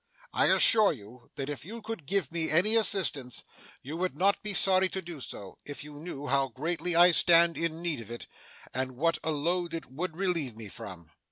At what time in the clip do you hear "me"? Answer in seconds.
2.31-2.49, 10.55-10.69